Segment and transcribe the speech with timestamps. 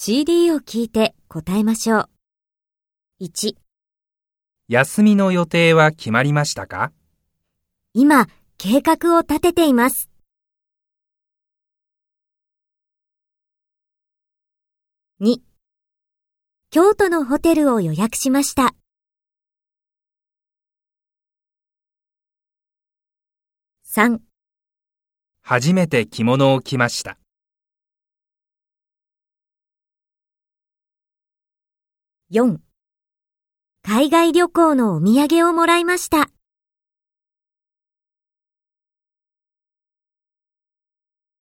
[0.00, 2.08] CD を聞いて答えましょう。
[3.20, 3.56] 1、
[4.68, 6.92] 休みの予定は決まりましたか？
[7.94, 10.08] 今、計画を立てています。
[15.20, 15.38] 2、
[16.70, 18.76] 京都のホテルを予約しました。
[23.84, 24.20] 3、
[25.42, 27.18] 初めて着物を着ました。
[32.30, 32.58] 4
[33.82, 36.28] 海外旅行のお土産をもらいました。